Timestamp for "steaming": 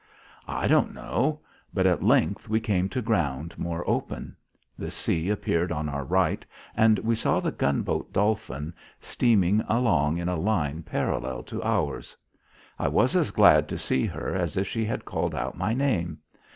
8.99-9.63